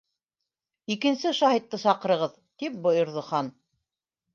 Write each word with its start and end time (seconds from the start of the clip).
—Икенсе 0.95 1.35
шаһитты 1.41 1.83
саҡырығыҙ, 1.85 2.37
—тип 2.43 2.85
бойорҙо 2.89 3.31
Хан. 3.33 3.59